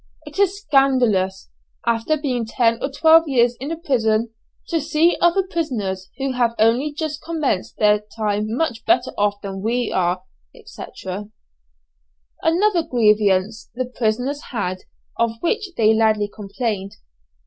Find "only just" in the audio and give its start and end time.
6.57-7.21